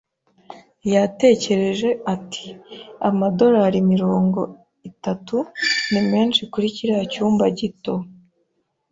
Yatekereje 0.93 1.89
ati: 2.13 2.47
"Amadolari 3.09 3.79
mirongo 3.91 4.39
itatu 4.89 5.37
ni 5.91 6.01
menshi 6.11 6.41
kuri 6.51 6.67
kiriya 6.75 7.03
cyumba 7.13 7.45
gito". 7.59 7.93